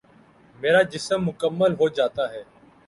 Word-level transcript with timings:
میرا 0.55 0.81
جسم 0.91 1.19
مکمل 1.27 1.71
ہو 1.79 1.87
جاتا 1.97 2.23
ہے۔ 2.33 2.41